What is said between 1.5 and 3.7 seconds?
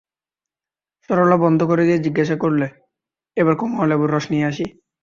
করে দিয়ে জিজ্ঞাসা করলে, এইবার